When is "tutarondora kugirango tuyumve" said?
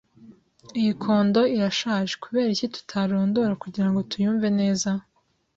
2.75-4.47